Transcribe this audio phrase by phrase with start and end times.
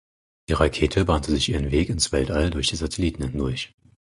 [0.49, 3.75] Die Rakete bahnte sich ihren Weg ins Weltall durch die Satelliten hindurch.